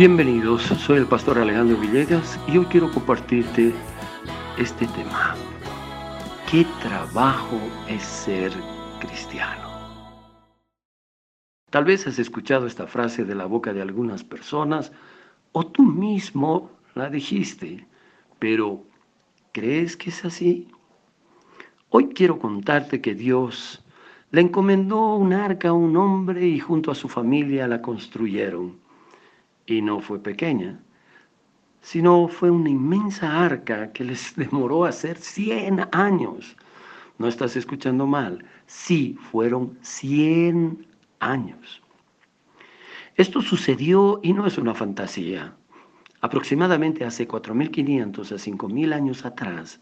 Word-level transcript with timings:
Bienvenidos, 0.00 0.62
soy 0.62 0.96
el 0.96 1.04
pastor 1.04 1.36
Alejandro 1.36 1.76
Villegas 1.76 2.40
y 2.48 2.56
hoy 2.56 2.64
quiero 2.70 2.90
compartirte 2.90 3.70
este 4.56 4.86
tema. 4.86 5.34
¿Qué 6.50 6.64
trabajo 6.80 7.58
es 7.86 8.02
ser 8.02 8.50
cristiano? 8.98 9.68
Tal 11.68 11.84
vez 11.84 12.06
has 12.06 12.18
escuchado 12.18 12.66
esta 12.66 12.86
frase 12.86 13.26
de 13.26 13.34
la 13.34 13.44
boca 13.44 13.74
de 13.74 13.82
algunas 13.82 14.24
personas 14.24 14.90
o 15.52 15.66
tú 15.66 15.82
mismo 15.82 16.70
la 16.94 17.10
dijiste, 17.10 17.86
pero 18.38 18.82
¿crees 19.52 19.98
que 19.98 20.08
es 20.08 20.24
así? 20.24 20.68
Hoy 21.90 22.08
quiero 22.14 22.38
contarte 22.38 23.02
que 23.02 23.14
Dios 23.14 23.84
le 24.30 24.40
encomendó 24.40 25.16
un 25.16 25.34
arca 25.34 25.68
a 25.68 25.72
un 25.74 25.94
hombre 25.98 26.46
y 26.46 26.58
junto 26.58 26.90
a 26.90 26.94
su 26.94 27.06
familia 27.06 27.68
la 27.68 27.82
construyeron 27.82 28.80
y 29.74 29.82
no 29.82 30.00
fue 30.00 30.18
pequeña, 30.18 30.80
sino 31.80 32.28
fue 32.28 32.50
una 32.50 32.70
inmensa 32.70 33.44
arca 33.44 33.92
que 33.92 34.04
les 34.04 34.34
demoró 34.36 34.84
hacer 34.84 35.16
100 35.16 35.88
años. 35.92 36.56
No 37.18 37.28
estás 37.28 37.56
escuchando 37.56 38.06
mal, 38.06 38.44
sí, 38.66 39.16
fueron 39.30 39.78
100 39.82 40.86
años. 41.20 41.82
Esto 43.16 43.42
sucedió 43.42 44.20
y 44.22 44.32
no 44.32 44.46
es 44.46 44.56
una 44.58 44.74
fantasía. 44.74 45.54
Aproximadamente 46.22 47.04
hace 47.04 47.28
4.500 47.28 48.32
a 48.32 48.36
5.000 48.36 48.94
años 48.94 49.24
atrás, 49.24 49.80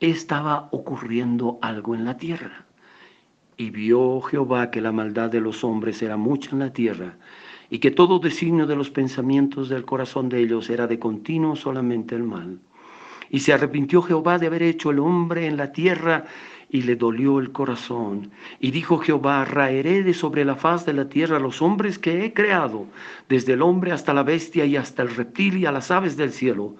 estaba 0.00 0.68
ocurriendo 0.72 1.58
algo 1.62 1.94
en 1.94 2.04
la 2.04 2.16
tierra. 2.16 2.66
Y 3.56 3.70
vio 3.70 4.20
Jehová 4.20 4.70
que 4.70 4.80
la 4.80 4.92
maldad 4.92 5.30
de 5.30 5.40
los 5.40 5.64
hombres 5.64 6.02
era 6.02 6.16
mucha 6.16 6.50
en 6.50 6.58
la 6.58 6.72
tierra 6.72 7.16
y 7.70 7.78
que 7.78 7.90
todo 7.90 8.18
designio 8.18 8.66
de 8.66 8.76
los 8.76 8.90
pensamientos 8.90 9.68
del 9.68 9.84
corazón 9.84 10.28
de 10.28 10.40
ellos 10.40 10.70
era 10.70 10.86
de 10.86 10.98
continuo 10.98 11.56
solamente 11.56 12.14
el 12.14 12.22
mal. 12.22 12.58
Y 13.30 13.40
se 13.40 13.52
arrepintió 13.52 14.02
Jehová 14.02 14.38
de 14.38 14.46
haber 14.46 14.62
hecho 14.62 14.90
el 14.90 15.00
hombre 15.00 15.46
en 15.46 15.56
la 15.56 15.72
tierra 15.72 16.24
y 16.68 16.82
le 16.82 16.96
dolió 16.96 17.38
el 17.38 17.52
corazón. 17.52 18.30
Y 18.60 18.70
dijo 18.70 18.98
Jehová, 18.98 19.44
raeré 19.44 20.02
de 20.02 20.14
sobre 20.14 20.44
la 20.44 20.56
faz 20.56 20.86
de 20.86 20.92
la 20.92 21.08
tierra 21.08 21.38
los 21.38 21.62
hombres 21.62 21.98
que 21.98 22.24
he 22.24 22.32
creado, 22.32 22.86
desde 23.28 23.54
el 23.54 23.62
hombre 23.62 23.92
hasta 23.92 24.14
la 24.14 24.22
bestia 24.22 24.64
y 24.64 24.76
hasta 24.76 25.02
el 25.02 25.14
reptil 25.14 25.58
y 25.58 25.66
a 25.66 25.72
las 25.72 25.90
aves 25.90 26.16
del 26.16 26.32
cielo, 26.32 26.76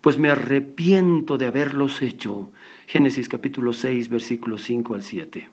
pues 0.00 0.18
me 0.18 0.30
arrepiento 0.30 1.36
de 1.36 1.46
haberlos 1.46 2.00
hecho. 2.02 2.50
Génesis 2.86 3.28
capítulo 3.28 3.72
6, 3.72 4.08
versículos 4.08 4.62
5 4.62 4.94
al 4.94 5.02
7. 5.02 5.48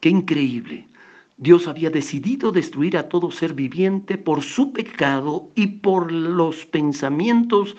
Qué 0.00 0.08
increíble. 0.08 0.86
Dios 1.36 1.66
había 1.66 1.90
decidido 1.90 2.52
destruir 2.52 2.96
a 2.96 3.08
todo 3.08 3.30
ser 3.30 3.54
viviente 3.54 4.18
por 4.18 4.42
su 4.42 4.72
pecado 4.72 5.50
y 5.54 5.66
por 5.66 6.12
los 6.12 6.66
pensamientos 6.66 7.76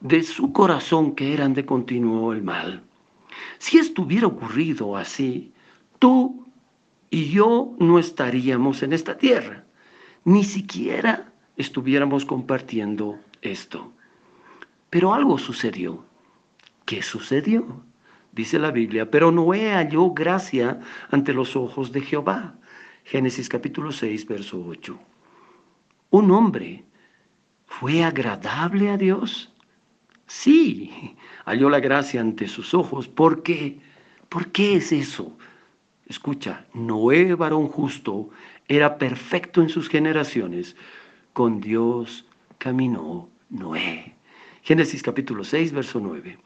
de 0.00 0.22
su 0.22 0.52
corazón 0.52 1.14
que 1.14 1.32
eran 1.32 1.54
de 1.54 1.64
continuo 1.64 2.32
el 2.32 2.42
mal. 2.42 2.82
Si 3.58 3.78
esto 3.78 4.02
hubiera 4.02 4.26
ocurrido 4.26 4.96
así, 4.96 5.52
tú 5.98 6.46
y 7.10 7.30
yo 7.30 7.74
no 7.78 7.98
estaríamos 7.98 8.82
en 8.82 8.92
esta 8.92 9.16
tierra, 9.16 9.64
ni 10.24 10.44
siquiera 10.44 11.32
estuviéramos 11.56 12.24
compartiendo 12.24 13.18
esto. 13.42 13.92
Pero 14.90 15.14
algo 15.14 15.38
sucedió. 15.38 16.04
¿Qué 16.84 17.02
sucedió? 17.02 17.82
Dice 18.32 18.58
la 18.58 18.70
Biblia, 18.70 19.10
pero 19.10 19.30
Noé 19.30 19.72
halló 19.72 20.10
gracia 20.10 20.80
ante 21.10 21.32
los 21.32 21.54
ojos 21.56 21.92
de 21.92 22.00
Jehová. 22.00 22.54
Génesis 23.04 23.50
capítulo 23.50 23.92
6, 23.92 24.26
verso 24.26 24.64
8. 24.66 24.98
Un 26.10 26.30
hombre 26.30 26.84
fue 27.66 28.02
agradable 28.02 28.88
a 28.88 28.96
Dios. 28.96 29.52
Sí, 30.26 31.14
halló 31.44 31.68
la 31.68 31.80
gracia 31.80 32.22
ante 32.22 32.48
sus 32.48 32.72
ojos. 32.72 33.06
¿Por 33.06 33.42
qué? 33.42 33.78
¿Por 34.30 34.50
qué 34.52 34.76
es 34.76 34.90
eso? 34.90 35.36
Escucha, 36.06 36.64
Noé, 36.72 37.34
varón 37.34 37.68
justo, 37.68 38.30
era 38.68 38.96
perfecto 38.96 39.60
en 39.60 39.68
sus 39.68 39.88
generaciones. 39.90 40.74
Con 41.34 41.60
Dios 41.60 42.24
caminó 42.56 43.28
Noé. 43.50 44.14
Génesis 44.62 45.02
capítulo 45.02 45.44
6, 45.44 45.72
verso 45.72 46.00
9. 46.00 46.38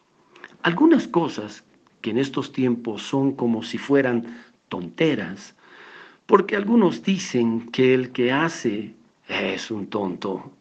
Algunas 0.63 1.07
cosas 1.07 1.63
que 2.01 2.11
en 2.11 2.19
estos 2.19 2.51
tiempos 2.51 3.03
son 3.03 3.37
como 3.37 3.63
si 3.63 3.79
fueran 3.79 4.43
tonteras, 4.69 5.55
porque 6.29 6.57
algunos 6.57 7.03
dicen 7.03 7.71
que 7.71 7.95
el 7.95 8.13
que 8.13 8.33
hace 8.33 8.95
es 9.29 9.71
un 9.71 9.87
tonto. 9.87 10.53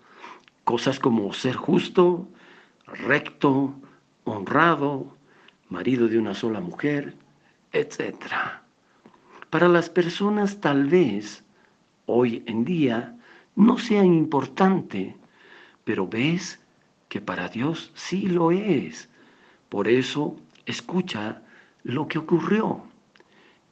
Cosas 0.63 0.97
como 0.97 1.33
ser 1.33 1.57
justo, 1.57 2.25
recto, 2.85 3.75
honrado, 4.23 5.17
marido 5.67 6.07
de 6.07 6.19
una 6.19 6.33
sola 6.33 6.61
mujer, 6.61 7.15
etc. 7.73 8.15
Para 9.49 9.67
las 9.67 9.89
personas 9.89 10.61
tal 10.61 10.85
vez 10.85 11.43
hoy 12.05 12.43
en 12.45 12.63
día 12.63 13.17
no 13.57 13.77
sea 13.77 14.05
importante, 14.05 15.17
pero 15.83 16.07
ves 16.07 16.61
que 17.09 17.19
para 17.19 17.49
Dios 17.49 17.91
sí 17.93 18.21
lo 18.27 18.51
es. 18.51 19.09
Por 19.67 19.89
eso 19.89 20.37
escucha 20.65 21.41
lo 21.83 22.07
que 22.07 22.19
ocurrió. 22.19 22.83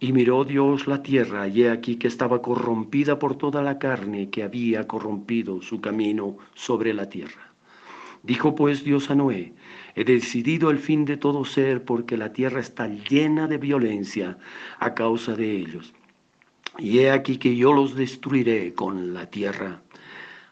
Y 0.05 0.13
miró 0.13 0.43
Dios 0.43 0.85
la 0.85 1.01
tierra, 1.01 1.47
y 1.47 1.63
he 1.63 1.71
aquí 1.71 1.95
que 1.95 2.07
estaba 2.07 2.39
corrompida 2.39 3.17
por 3.17 3.39
toda 3.39 3.63
la 3.63 3.79
carne 3.79 4.29
que 4.29 4.43
había 4.43 4.85
corrompido 4.85 5.63
su 5.63 5.81
camino 5.81 6.37
sobre 6.53 6.93
la 6.93 7.09
tierra. 7.09 7.51
Dijo 8.21 8.53
pues 8.53 8.83
Dios 8.83 9.09
a 9.09 9.15
Noé, 9.15 9.53
he 9.95 10.03
decidido 10.03 10.69
el 10.69 10.77
fin 10.77 11.05
de 11.05 11.17
todo 11.17 11.43
ser 11.43 11.83
porque 11.83 12.17
la 12.17 12.31
tierra 12.31 12.59
está 12.59 12.87
llena 12.87 13.47
de 13.47 13.57
violencia 13.57 14.37
a 14.77 14.93
causa 14.93 15.33
de 15.33 15.51
ellos. 15.57 15.91
Y 16.77 16.99
he 16.99 17.09
aquí 17.09 17.37
que 17.39 17.55
yo 17.55 17.73
los 17.73 17.95
destruiré 17.95 18.75
con 18.75 19.11
la 19.11 19.25
tierra. 19.31 19.81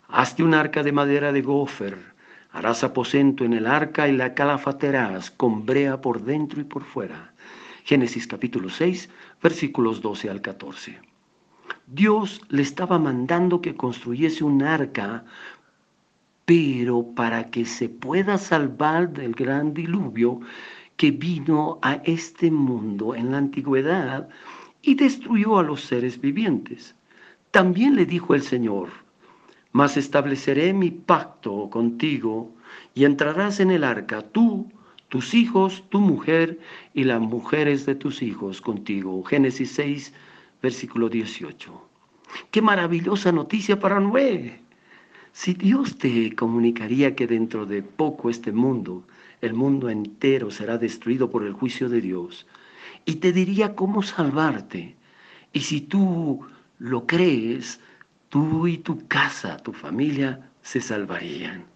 Hazte 0.08 0.42
un 0.42 0.56
arca 0.56 0.82
de 0.82 0.94
madera 0.94 1.32
de 1.32 1.44
gofer, 1.44 2.00
harás 2.54 2.84
aposento 2.84 3.46
en 3.46 3.54
el 3.54 3.68
arca 3.68 4.08
y 4.08 4.14
la 4.14 4.34
calafaterás 4.34 5.30
con 5.30 5.64
brea 5.64 6.02
por 6.02 6.24
dentro 6.24 6.60
y 6.60 6.64
por 6.64 6.84
fuera 6.84 7.33
Génesis 7.84 8.28
capítulo 8.28 8.70
6, 8.70 9.10
versículos 9.42 10.02
12 10.02 10.30
al 10.30 10.42
14. 10.42 11.00
Dios 11.88 12.42
le 12.48 12.62
estaba 12.62 12.98
mandando 12.98 13.60
que 13.60 13.76
construyese 13.76 14.46
un 14.46 14.64
arca, 14.64 15.26
pero 16.46 17.14
para 17.14 17.50
que 17.50 17.66
se 17.66 17.90
pueda 17.90 18.38
salvar 18.38 19.12
del 19.12 19.34
gran 19.34 19.74
diluvio 19.74 20.40
que 20.96 21.12
vino 21.12 21.80
a 21.82 21.96
este 22.06 22.52
mundo 22.52 23.16
en 23.16 23.32
la 23.32 23.40
antigüedad 23.40 24.30
y 24.82 24.96
destruyó 24.96 25.58
a 25.58 25.64
los 25.64 25.82
seres 25.82 26.22
vivientes. 26.22 26.96
También 27.52 27.96
le 27.96 28.06
dijo 28.06 28.34
el 28.34 28.44
Señor, 28.44 28.90
mas 29.74 29.98
estableceré 29.98 30.74
mi 30.74 30.90
pacto 30.92 31.70
contigo 31.70 32.54
y 32.94 33.04
entrarás 33.04 33.60
en 33.60 33.72
el 33.72 33.84
arca 33.84 34.22
tú, 34.22 34.72
tus 35.14 35.36
hijos, 35.36 35.84
tu 35.90 36.00
mujer 36.00 36.58
y 36.96 37.04
las 37.04 37.22
mujeres 37.22 37.86
de 37.86 37.94
tus 37.94 38.24
hijos 38.24 38.62
contigo. 38.62 39.24
Génesis 39.24 39.70
6, 39.74 40.12
versículo 40.60 41.08
18. 41.08 41.88
Qué 42.50 42.64
maravillosa 42.64 43.32
noticia 43.32 43.80
para 43.80 44.00
Noé. 44.00 44.60
Si 45.32 45.54
Dios 45.54 46.00
te 46.00 46.36
comunicaría 46.36 47.16
que 47.16 47.28
dentro 47.28 47.68
de 47.68 47.84
poco 47.84 48.32
este 48.32 48.52
mundo, 48.52 49.04
el 49.42 49.54
mundo 49.54 49.88
entero 49.92 50.50
será 50.50 50.80
destruido 50.80 51.30
por 51.30 51.44
el 51.44 51.54
juicio 51.54 51.90
de 51.90 52.02
Dios, 52.02 52.48
y 53.06 53.18
te 53.18 53.32
diría 53.32 53.76
cómo 53.76 54.02
salvarte, 54.02 54.96
y 55.52 55.60
si 55.60 55.82
tú 55.82 56.44
lo 56.80 57.06
crees, 57.06 57.80
tú 58.30 58.66
y 58.66 58.80
tu 58.80 59.08
casa, 59.08 59.58
tu 59.58 59.74
familia, 59.74 60.50
se 60.64 60.82
salvarían. 60.82 61.73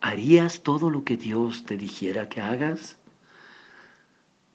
¿Harías 0.00 0.62
todo 0.62 0.90
lo 0.90 1.04
que 1.04 1.16
Dios 1.16 1.64
te 1.64 1.76
dijera 1.76 2.28
que 2.28 2.40
hagas? 2.40 2.98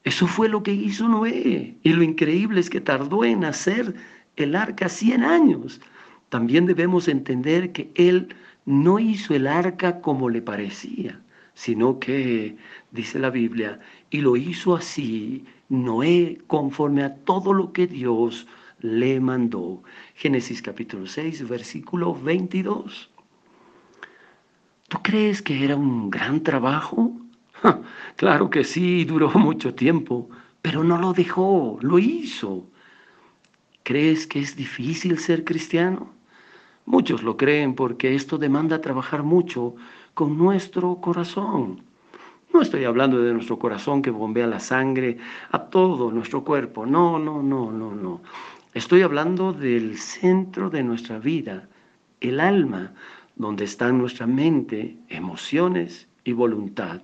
Eso 0.03 0.27
fue 0.27 0.50
lo 0.50 0.62
que 0.63 0.71
hizo 0.71 1.07
Noé. 1.07 1.75
Y 1.81 1.89
lo 1.94 2.03
increíble 2.03 2.59
es 2.59 2.69
que 2.69 2.81
tardó 2.81 3.24
en 3.25 3.44
hacer 3.44 3.95
el 4.36 4.56
arca 4.56 4.89
100 4.89 5.24
años. 5.24 5.81
También 6.30 6.65
debemos 6.65 7.07
entender 7.07 7.71
que 7.71 7.92
él 7.95 8.36
no 8.65 9.00
hizo 9.00 9.33
el 9.33 9.47
arca 9.47 10.01
como 10.01 10.30
le 10.30 10.42
parecía, 10.42 11.19
sino 11.53 12.00
que, 12.00 12.56
dice 12.91 13.19
la 13.19 13.30
Biblia, 13.30 13.80
y 14.09 14.21
lo 14.21 14.36
hizo 14.36 14.75
así, 14.75 15.45
Noé, 15.69 16.39
conforme 16.48 17.03
a 17.03 17.15
todo 17.15 17.53
lo 17.53 17.74
que 17.74 17.88
Dios 17.88 18.48
le 18.80 19.19
mandó. 19.19 19.81
Génesis 20.15 20.62
capítulo 20.62 21.07
6, 21.07 21.48
versículo 21.48 22.13
22. 22.13 23.09
¿Tú 24.88 25.00
crees 25.02 25.42
que 25.42 25.64
era 25.64 25.76
un 25.76 26.10
gran 26.10 26.44
trabajo? 26.44 27.12
claro 28.16 28.50
que 28.50 28.64
sí, 28.64 29.06
duró 29.06 29.30
mucho 29.34 29.74
tiempo, 29.74 30.30
pero 30.62 30.84
no 30.84 30.98
lo 30.98 31.14
dejó, 31.14 31.80
lo 31.82 31.98
hizo. 32.00 32.68
¿Crees 33.84 34.28
que 34.28 34.40
es 34.40 34.56
difícil 34.56 35.20
ser 35.20 35.44
cristiano? 35.44 36.14
Muchos 36.86 37.24
lo 37.24 37.36
creen 37.36 37.74
porque 37.74 38.14
esto 38.14 38.38
demanda 38.38 38.82
trabajar 38.82 39.24
mucho 39.24 39.76
con 40.14 40.38
nuestro 40.38 41.02
corazón. 41.02 41.82
No 42.54 42.62
estoy 42.62 42.86
hablando 42.86 43.22
de 43.22 43.34
nuestro 43.34 43.60
corazón 43.60 44.02
que 44.02 44.12
bombea 44.12 44.48
la 44.48 44.60
sangre 44.60 45.18
a 45.52 45.66
todo 45.66 46.12
nuestro 46.12 46.44
cuerpo. 46.44 46.86
No, 46.86 47.20
no, 47.20 47.42
no, 47.42 47.72
no, 47.72 47.94
no. 47.94 48.22
Estoy 48.74 49.02
hablando 49.02 49.52
del 49.52 49.98
centro 49.98 50.70
de 50.70 50.84
nuestra 50.84 51.18
vida, 51.18 51.68
el 52.22 52.40
alma, 52.40 52.94
donde 53.36 53.66
están 53.66 53.98
nuestra 53.98 54.28
mente, 54.28 54.98
emociones 55.10 56.08
y 56.24 56.34
voluntad, 56.34 57.02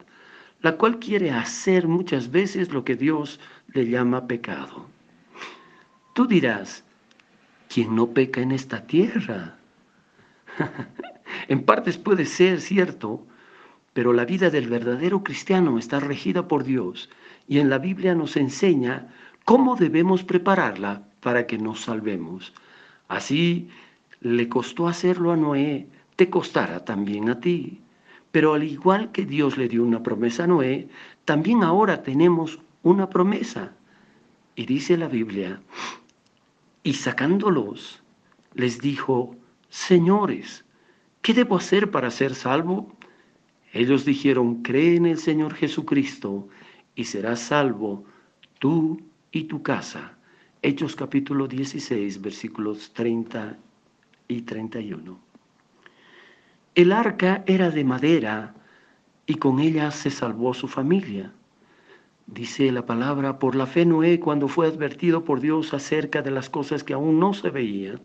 la 0.61 0.77
cual 0.77 0.99
quiere 0.99 1.31
hacer 1.31 1.87
muchas 1.87 2.31
veces 2.31 2.71
lo 2.71 2.83
que 2.83 2.95
Dios 2.95 3.39
le 3.73 3.87
llama 3.87 4.27
pecado. 4.27 4.87
Tú 6.13 6.27
dirás, 6.27 6.83
¿quién 7.67 7.95
no 7.95 8.07
peca 8.07 8.41
en 8.41 8.51
esta 8.51 8.85
tierra? 8.85 9.57
en 11.47 11.63
partes 11.63 11.97
puede 11.97 12.25
ser 12.25 12.61
cierto, 12.61 13.25
pero 13.93 14.13
la 14.13 14.25
vida 14.25 14.49
del 14.49 14.69
verdadero 14.69 15.23
cristiano 15.23 15.77
está 15.77 15.99
regida 15.99 16.47
por 16.47 16.63
Dios 16.63 17.09
y 17.47 17.59
en 17.59 17.69
la 17.69 17.77
Biblia 17.77 18.15
nos 18.15 18.37
enseña 18.37 19.07
cómo 19.45 19.75
debemos 19.75 20.23
prepararla 20.23 21.03
para 21.19 21.47
que 21.47 21.57
nos 21.57 21.81
salvemos. 21.81 22.53
Así 23.07 23.69
le 24.21 24.47
costó 24.47 24.87
hacerlo 24.87 25.31
a 25.31 25.37
Noé, 25.37 25.87
te 26.21 26.29
costará 26.29 26.85
también 26.85 27.31
a 27.31 27.39
ti. 27.39 27.81
Pero 28.31 28.53
al 28.53 28.61
igual 28.61 29.11
que 29.11 29.25
Dios 29.25 29.57
le 29.57 29.67
dio 29.67 29.83
una 29.83 30.03
promesa 30.03 30.43
a 30.43 30.47
Noé, 30.47 30.87
también 31.25 31.63
ahora 31.63 32.03
tenemos 32.03 32.59
una 32.83 33.09
promesa. 33.09 33.73
Y 34.55 34.67
dice 34.67 34.97
la 34.97 35.07
Biblia, 35.07 35.59
y 36.83 36.93
sacándolos, 36.93 38.03
les 38.53 38.79
dijo, 38.81 39.35
Señores, 39.69 40.63
¿qué 41.23 41.33
debo 41.33 41.55
hacer 41.55 41.89
para 41.89 42.11
ser 42.11 42.35
salvo? 42.35 42.95
Ellos 43.73 44.05
dijeron, 44.05 44.61
cree 44.61 44.97
en 44.97 45.07
el 45.07 45.17
Señor 45.17 45.55
Jesucristo 45.55 46.47
y 46.93 47.05
serás 47.05 47.39
salvo 47.39 48.05
tú 48.59 49.01
y 49.31 49.45
tu 49.45 49.63
casa. 49.63 50.15
Hechos 50.61 50.95
capítulo 50.95 51.47
16, 51.47 52.21
versículos 52.21 52.93
30 52.93 53.57
y 54.27 54.43
31. 54.43 55.30
El 56.73 56.93
arca 56.93 57.43
era 57.47 57.69
de 57.69 57.83
madera 57.83 58.53
y 59.25 59.35
con 59.35 59.59
ella 59.59 59.91
se 59.91 60.09
salvó 60.09 60.53
su 60.53 60.69
familia. 60.69 61.33
Dice 62.27 62.71
la 62.71 62.85
palabra, 62.85 63.39
por 63.39 63.55
la 63.55 63.65
fe 63.65 63.85
Noé, 63.85 64.21
cuando 64.21 64.47
fue 64.47 64.67
advertido 64.67 65.25
por 65.25 65.41
Dios 65.41 65.73
acerca 65.73 66.21
de 66.21 66.31
las 66.31 66.49
cosas 66.49 66.85
que 66.85 66.93
aún 66.93 67.19
no 67.19 67.33
se 67.33 67.49
veían, 67.49 67.99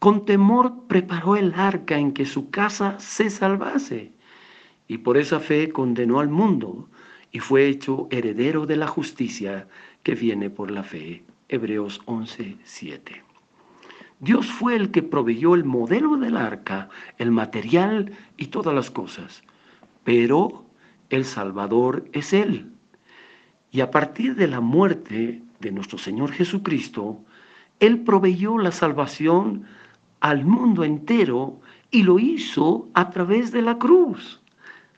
con 0.00 0.26
temor 0.26 0.86
preparó 0.86 1.36
el 1.36 1.54
arca 1.54 1.96
en 1.96 2.12
que 2.12 2.26
su 2.26 2.50
casa 2.50 2.98
se 2.98 3.30
salvase. 3.30 4.12
Y 4.86 4.98
por 4.98 5.16
esa 5.16 5.40
fe 5.40 5.70
condenó 5.70 6.20
al 6.20 6.28
mundo 6.28 6.90
y 7.32 7.38
fue 7.38 7.68
hecho 7.68 8.06
heredero 8.10 8.66
de 8.66 8.76
la 8.76 8.86
justicia 8.86 9.66
que 10.02 10.14
viene 10.14 10.50
por 10.50 10.70
la 10.70 10.82
fe. 10.82 11.24
Hebreos 11.48 12.02
11, 12.04 12.58
7. 12.64 13.23
Dios 14.20 14.46
fue 14.46 14.76
el 14.76 14.90
que 14.90 15.02
proveyó 15.02 15.54
el 15.54 15.64
modelo 15.64 16.16
del 16.16 16.36
arca, 16.36 16.88
el 17.18 17.30
material 17.30 18.12
y 18.36 18.46
todas 18.46 18.74
las 18.74 18.90
cosas, 18.90 19.42
pero 20.04 20.64
el 21.10 21.24
Salvador 21.24 22.08
es 22.12 22.32
Él. 22.32 22.70
Y 23.70 23.80
a 23.80 23.90
partir 23.90 24.36
de 24.36 24.46
la 24.46 24.60
muerte 24.60 25.42
de 25.60 25.72
nuestro 25.72 25.98
Señor 25.98 26.32
Jesucristo, 26.32 27.18
Él 27.80 28.00
proveyó 28.00 28.58
la 28.58 28.72
salvación 28.72 29.64
al 30.20 30.44
mundo 30.44 30.84
entero 30.84 31.60
y 31.90 32.02
lo 32.02 32.18
hizo 32.18 32.88
a 32.94 33.10
través 33.10 33.52
de 33.52 33.62
la 33.62 33.78
cruz, 33.78 34.40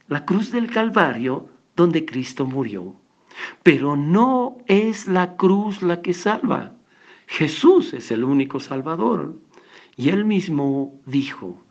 la 0.08 0.24
cruz 0.24 0.52
del 0.52 0.70
Calvario 0.70 1.48
donde 1.74 2.04
Cristo 2.04 2.46
murió. 2.46 2.94
Pero 3.62 3.96
no 3.96 4.56
es 4.66 5.06
la 5.06 5.36
cruz 5.36 5.82
la 5.82 6.00
que 6.00 6.14
salva. 6.14 6.72
Jesús 7.26 7.92
es 7.92 8.10
el 8.10 8.24
único 8.24 8.60
Salvador. 8.60 9.34
Y 9.96 10.10
él 10.10 10.24
mismo 10.24 11.00
dijo, 11.06 11.62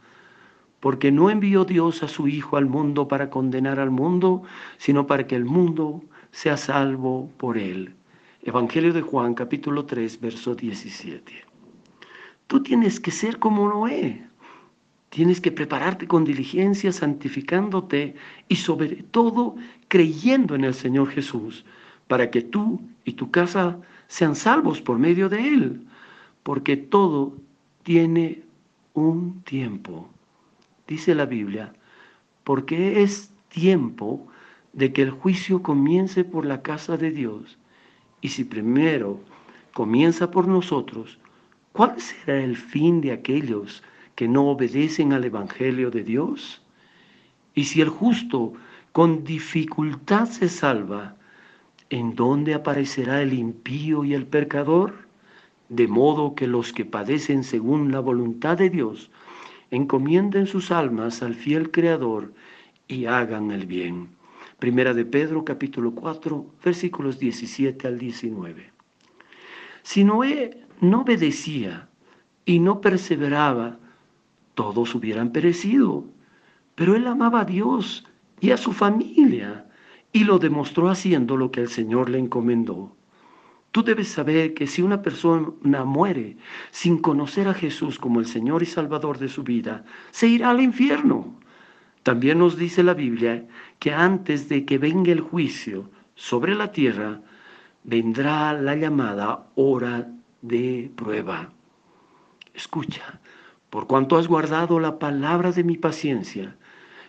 porque 0.80 1.12
no 1.12 1.30
envió 1.30 1.66
Dios 1.66 2.04
a 2.04 2.08
su 2.08 2.28
Hijo 2.28 2.58
al 2.58 2.66
mundo 2.66 3.08
para 3.08 3.30
condenar 3.30 3.80
al 3.80 3.92
mundo, 3.92 4.44
sino 4.78 5.08
para 5.08 5.26
que 5.26 5.36
el 5.36 5.46
mundo 5.46 6.04
sea 6.32 6.58
salvo 6.58 7.32
por 7.38 7.58
él. 7.58 7.96
Evangelio 8.44 8.94
de 8.94 9.02
Juan 9.02 9.34
capítulo 9.34 9.86
3, 9.86 10.20
verso 10.20 10.54
17. 10.54 11.46
Tú 12.48 12.62
tienes 12.62 13.00
que 13.00 13.10
ser 13.12 13.40
como 13.40 13.68
Noé. 13.68 14.28
Tienes 15.10 15.40
que 15.40 15.52
prepararte 15.52 16.08
con 16.08 16.26
diligencia, 16.26 16.92
santificándote 16.92 18.16
y 18.48 18.56
sobre 18.58 19.04
todo 19.04 19.56
creyendo 19.88 20.56
en 20.56 20.66
el 20.66 20.74
Señor 20.74 21.10
Jesús, 21.10 21.66
para 22.08 22.30
que 22.30 22.42
tú 22.42 22.82
y 23.04 23.14
tu 23.14 23.32
casa 23.32 23.78
sean 24.08 24.36
salvos 24.36 24.82
por 24.82 24.98
medio 25.00 25.30
de 25.30 25.48
Él, 25.48 25.82
porque 26.44 26.78
todo 26.78 27.36
tiene 27.84 28.44
un 28.94 29.42
tiempo. 29.44 30.10
Dice 30.88 31.16
la 31.16 31.26
Biblia, 31.26 31.74
porque 32.44 33.02
es 33.02 33.34
tiempo 33.50 34.28
de 34.74 34.92
que 34.94 35.02
el 35.02 35.12
juicio 35.12 35.64
comience 35.64 36.24
por 36.24 36.46
la 36.46 36.62
casa 36.62 36.98
de 36.98 37.12
Dios. 37.12 37.58
Y 38.22 38.30
si 38.30 38.44
primero 38.44 39.20
comienza 39.74 40.30
por 40.30 40.48
nosotros, 40.48 41.18
¿cuál 41.72 42.00
será 42.00 42.44
el 42.44 42.56
fin 42.58 43.02
de 43.02 43.12
aquellos 43.12 43.84
que 44.16 44.28
no 44.28 44.50
obedecen 44.50 45.14
al 45.14 45.24
Evangelio 45.26 45.92
de 45.92 46.04
Dios? 46.04 46.62
Y 47.54 47.66
si 47.66 47.82
el 47.82 47.90
justo 47.90 48.54
con 48.92 49.24
dificultad 49.24 50.28
se 50.28 50.50
salva, 50.50 51.16
¿en 51.90 52.16
dónde 52.16 52.54
aparecerá 52.54 53.22
el 53.22 53.34
impío 53.34 54.04
y 54.04 54.14
el 54.14 54.26
pecador? 54.26 55.06
De 55.70 55.88
modo 55.88 56.36
que 56.36 56.48
los 56.48 56.74
que 56.74 56.86
padecen 56.86 57.44
según 57.44 57.92
la 57.92 58.00
voluntad 58.00 58.58
de 58.58 58.70
Dios 58.70 59.10
encomienden 59.72 60.48
sus 60.48 60.72
almas 60.72 61.22
al 61.22 61.36
fiel 61.36 61.72
Creador 61.72 62.34
y 62.88 63.06
hagan 63.06 63.52
el 63.52 63.66
bien. 63.66 64.10
Primera 64.60 64.94
de 64.94 65.06
Pedro 65.06 65.44
capítulo 65.44 65.94
4 65.94 66.46
versículos 66.64 67.20
17 67.20 67.88
al 67.88 67.98
19. 67.98 68.72
Si 69.84 70.04
Noé 70.04 70.62
no 70.82 71.02
obedecía 71.02 71.90
y 72.46 72.60
no 72.60 72.80
perseveraba, 72.80 73.78
todos 74.54 74.96
hubieran 74.96 75.32
perecido. 75.32 76.06
Pero 76.76 76.96
él 76.96 77.08
amaba 77.08 77.42
a 77.42 77.46
Dios 77.46 78.06
y 78.40 78.52
a 78.52 78.58
su 78.58 78.72
familia 78.72 79.65
y 80.16 80.24
lo 80.24 80.40
demostró 80.40 80.88
haciendo 80.88 81.36
lo 81.36 81.52
que 81.52 81.60
el 81.60 81.68
Señor 81.68 82.10
le 82.10 82.20
encomendó. 82.20 82.96
Tú 83.72 83.84
debes 83.84 84.08
saber 84.08 84.54
que 84.54 84.66
si 84.66 84.82
una 84.82 85.02
persona 85.02 85.84
muere 85.84 86.38
sin 86.72 87.00
conocer 87.00 87.50
a 87.50 87.54
Jesús 87.54 88.00
como 88.00 88.22
el 88.22 88.26
Señor 88.26 88.64
y 88.64 88.66
Salvador 88.66 89.18
de 89.18 89.28
su 89.28 89.44
vida, 89.44 89.84
se 90.12 90.28
irá 90.28 90.52
al 90.52 90.62
infierno. 90.62 91.38
También 92.04 92.40
nos 92.40 92.56
dice 92.56 92.82
la 92.82 92.94
Biblia 92.94 93.46
que 93.80 93.92
antes 93.92 94.48
de 94.48 94.64
que 94.64 94.78
venga 94.78 95.12
el 95.12 95.20
juicio 95.20 95.90
sobre 96.16 96.56
la 96.56 96.72
tierra, 96.72 97.20
vendrá 97.84 98.54
la 98.54 98.78
llamada 98.78 99.48
hora 99.56 100.08
de 100.42 100.92
prueba. 100.96 101.52
Escucha, 102.54 103.20
por 103.70 103.86
cuanto 103.86 104.16
has 104.16 104.30
guardado 104.30 104.80
la 104.80 104.98
palabra 104.98 105.52
de 105.52 105.66
mi 105.66 105.76
paciencia, 105.76 106.56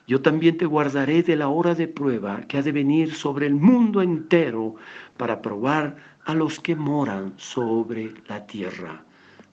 yo 0.06 0.22
también 0.22 0.56
te 0.56 0.66
guardaré 0.66 1.22
de 1.22 1.36
la 1.36 1.48
hora 1.48 1.74
de 1.74 1.88
prueba 1.88 2.42
que 2.42 2.58
ha 2.58 2.62
de 2.62 2.72
venir 2.72 3.14
sobre 3.14 3.46
el 3.46 3.54
mundo 3.54 4.02
entero 4.02 4.76
para 5.16 5.42
probar 5.42 5.96
a 6.24 6.34
los 6.34 6.60
que 6.60 6.76
moran 6.76 7.34
sobre 7.36 8.14
la 8.28 8.46
tierra. 8.46 9.04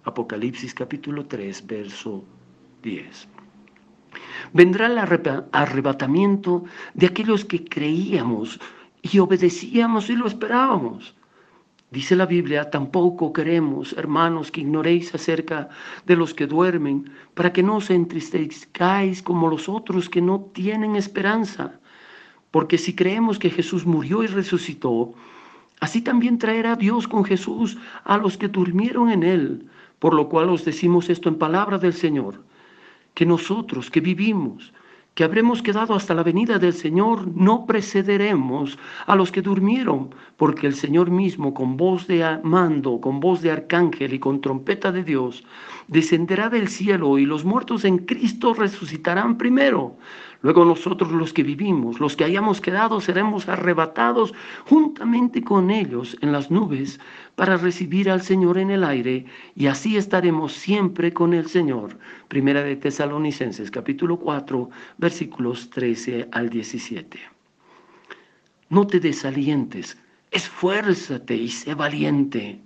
Apocalipsis 0.04 0.74
capítulo 0.74 1.26
3, 1.26 1.66
verso 1.66 2.24
10. 2.84 3.28
Vendrá 4.54 4.88
el 4.88 4.98
arrebatamiento 5.52 6.66
de 6.94 7.08
aquellos 7.08 7.46
que 7.46 7.66
creíamos 7.66 8.60
y 9.02 9.20
obedecíamos 9.20 10.10
y 10.10 10.16
lo 10.16 10.28
esperábamos. 10.28 11.16
Dice 11.94 12.16
la 12.16 12.26
Biblia, 12.26 12.72
tampoco 12.72 13.32
queremos, 13.32 13.94
hermanos, 13.94 14.50
que 14.50 14.62
ignoréis 14.62 15.14
acerca 15.14 15.70
de 16.08 16.16
los 16.16 16.34
que 16.34 16.48
duermen, 16.48 17.12
para 17.36 17.54
que 17.54 17.62
no 17.62 17.76
os 17.76 17.92
entristezcáis 17.92 19.22
como 19.22 19.48
los 19.48 19.70
otros 19.70 20.10
que 20.10 20.20
no 20.20 20.50
tienen 20.54 20.96
esperanza. 20.96 21.80
Porque 22.50 22.80
si 22.80 22.96
creemos 22.96 23.38
que 23.38 23.52
Jesús 23.52 23.86
murió 23.86 24.24
y 24.24 24.28
resucitó, 24.28 25.14
así 25.82 26.02
también 26.02 26.40
traerá 26.40 26.76
Dios 26.76 27.08
con 27.08 27.24
Jesús 27.26 27.78
a 28.06 28.18
los 28.18 28.40
que 28.40 28.48
durmieron 28.48 29.12
en 29.12 29.22
él. 29.22 29.70
Por 30.00 30.16
lo 30.16 30.30
cual 30.30 30.50
os 30.50 30.66
decimos 30.66 31.12
esto 31.12 31.30
en 31.30 31.38
palabra 31.38 31.78
del 31.78 31.94
Señor, 31.94 32.42
que 33.14 33.28
nosotros 33.28 33.92
que 33.92 34.02
vivimos, 34.02 34.74
que 35.14 35.24
habremos 35.24 35.62
quedado 35.62 35.94
hasta 35.94 36.16
la 36.16 36.24
venida 36.24 36.58
del 36.58 36.74
Señor, 36.74 37.28
no 37.36 37.66
precederemos 37.68 38.80
a 39.06 39.16
los 39.16 39.32
que 39.32 39.44
durmieron, 39.44 40.16
porque 40.38 40.66
el 40.66 40.74
Señor 40.74 41.12
mismo, 41.12 41.54
con 41.54 41.78
voz 41.78 42.08
de 42.08 42.40
mando, 42.44 43.00
con 43.00 43.20
voz 43.20 43.42
de 43.42 43.52
arcángel 43.52 44.14
y 44.14 44.20
con 44.20 44.42
trompeta 44.42 44.92
de 44.92 45.04
Dios, 45.04 45.44
descenderá 45.88 46.50
del 46.50 46.68
cielo 46.68 47.20
y 47.20 47.26
los 47.26 47.46
muertos 47.46 47.86
en 47.86 48.00
Cristo 48.00 48.54
resucitarán 48.54 49.38
primero. 49.38 49.98
Luego 50.44 50.66
nosotros 50.66 51.10
los 51.14 51.32
que 51.32 51.42
vivimos, 51.42 52.02
los 52.02 52.18
que 52.18 52.26
hayamos 52.26 52.60
quedado, 52.60 53.00
seremos 53.00 53.48
arrebatados 53.48 54.34
juntamente 54.66 55.42
con 55.42 55.72
ellos 55.72 56.18
en 56.20 56.34
las 56.34 56.52
nubes 56.52 57.00
para 57.36 57.56
recibir 57.56 58.10
al 58.10 58.22
Señor 58.22 58.58
en 58.58 58.70
el 58.70 58.84
aire 58.84 59.26
y 59.56 59.68
así 59.68 59.96
estaremos 59.96 60.52
siempre 60.52 61.14
con 61.14 61.34
el 61.34 61.48
Señor. 61.48 61.98
Primera 62.28 62.62
de 62.62 62.76
Tesalonicenses 62.76 63.72
capítulo 63.72 64.18
4 64.18 64.70
versículos 64.98 65.70
13 65.70 66.28
al 66.34 66.50
17. 66.50 67.20
No 68.68 68.86
te 68.86 69.00
desalientes, 69.00 69.98
esfuérzate 70.30 71.36
y 71.36 71.48
sé 71.48 71.74
valiente. 71.74 72.60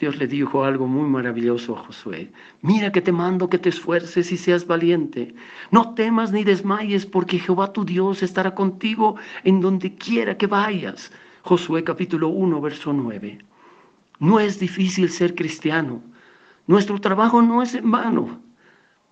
Dios 0.00 0.16
le 0.16 0.26
dijo 0.26 0.64
algo 0.64 0.86
muy 0.86 1.06
maravilloso 1.06 1.76
a 1.76 1.84
Josué. 1.84 2.32
Mira 2.62 2.90
que 2.90 3.02
te 3.02 3.12
mando 3.12 3.50
que 3.50 3.58
te 3.58 3.68
esfuerces 3.68 4.32
y 4.32 4.38
seas 4.38 4.66
valiente. 4.66 5.34
No 5.70 5.92
temas 5.94 6.32
ni 6.32 6.42
desmayes 6.42 7.04
porque 7.04 7.38
Jehová 7.38 7.74
tu 7.74 7.84
Dios 7.84 8.22
estará 8.22 8.54
contigo 8.54 9.16
en 9.44 9.60
donde 9.60 9.94
quiera 9.94 10.38
que 10.38 10.46
vayas. 10.46 11.12
Josué 11.42 11.84
capítulo 11.84 12.28
1, 12.28 12.60
verso 12.62 12.94
9. 12.94 13.44
No 14.20 14.40
es 14.40 14.58
difícil 14.58 15.10
ser 15.10 15.34
cristiano. 15.34 16.02
Nuestro 16.66 16.98
trabajo 16.98 17.42
no 17.42 17.62
es 17.62 17.74
en 17.74 17.90
vano 17.90 18.49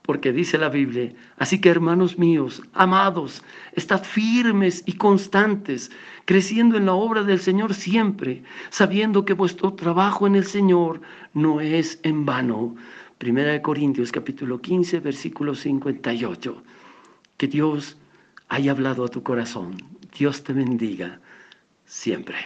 porque 0.08 0.32
dice 0.32 0.56
la 0.56 0.70
Biblia, 0.70 1.12
así 1.36 1.60
que 1.60 1.68
hermanos 1.68 2.16
míos, 2.18 2.62
amados, 2.72 3.44
estad 3.74 4.02
firmes 4.02 4.82
y 4.86 4.94
constantes, 4.94 5.90
creciendo 6.24 6.78
en 6.78 6.86
la 6.86 6.94
obra 6.94 7.24
del 7.24 7.38
Señor 7.38 7.74
siempre, 7.74 8.42
sabiendo 8.70 9.26
que 9.26 9.34
vuestro 9.34 9.74
trabajo 9.74 10.26
en 10.26 10.34
el 10.34 10.46
Señor 10.46 11.02
no 11.34 11.60
es 11.60 12.00
en 12.04 12.24
vano. 12.24 12.74
Primera 13.18 13.52
de 13.52 13.60
Corintios 13.60 14.10
capítulo 14.10 14.62
15, 14.62 15.00
versículo 15.00 15.54
58. 15.54 16.62
Que 17.36 17.46
Dios 17.46 17.98
haya 18.48 18.70
hablado 18.70 19.04
a 19.04 19.08
tu 19.08 19.22
corazón. 19.22 19.76
Dios 20.18 20.42
te 20.42 20.54
bendiga 20.54 21.20
siempre. 21.84 22.38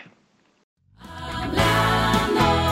Si 0.98 2.71